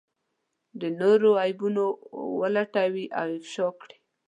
[0.79, 1.83] د نورو عيبونه
[2.41, 3.97] ولټوي او افشا کړي.